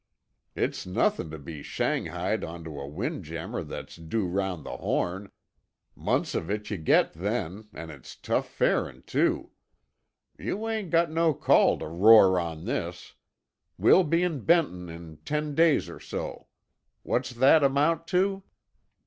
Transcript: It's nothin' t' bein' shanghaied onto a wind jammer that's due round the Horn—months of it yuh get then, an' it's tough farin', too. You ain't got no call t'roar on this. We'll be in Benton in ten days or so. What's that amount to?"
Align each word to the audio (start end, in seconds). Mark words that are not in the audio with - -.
It's 0.55 0.87
nothin' 0.87 1.29
t' 1.29 1.37
bein' 1.37 1.61
shanghaied 1.61 2.43
onto 2.43 2.79
a 2.79 2.87
wind 2.87 3.23
jammer 3.23 3.61
that's 3.63 3.97
due 3.97 4.25
round 4.25 4.65
the 4.65 4.77
Horn—months 4.77 6.33
of 6.33 6.49
it 6.49 6.71
yuh 6.71 6.77
get 6.77 7.13
then, 7.13 7.67
an' 7.71 7.91
it's 7.91 8.15
tough 8.15 8.49
farin', 8.49 9.03
too. 9.05 9.51
You 10.39 10.67
ain't 10.67 10.89
got 10.89 11.11
no 11.11 11.35
call 11.35 11.77
t'roar 11.77 12.39
on 12.39 12.65
this. 12.65 13.13
We'll 13.77 14.03
be 14.03 14.23
in 14.23 14.39
Benton 14.39 14.89
in 14.89 15.17
ten 15.17 15.53
days 15.53 15.87
or 15.87 15.99
so. 15.99 16.47
What's 17.03 17.29
that 17.33 17.61
amount 17.63 18.07
to?" 18.07 18.41